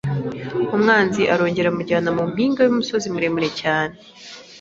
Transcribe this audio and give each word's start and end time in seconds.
“Umwanzi 0.75 1.21
arongera 1.33 1.67
amujyana 1.69 2.09
mu 2.17 2.23
mpinga 2.31 2.61
y’umusozi 2.63 3.07
muremure 3.13 3.49
cyane, 3.61 3.95